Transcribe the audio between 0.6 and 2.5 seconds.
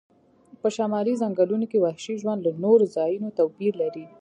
په شمالي ځنګلونو کې وحشي ژوند